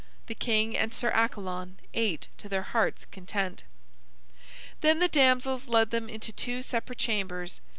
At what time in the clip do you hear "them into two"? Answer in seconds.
5.91-6.63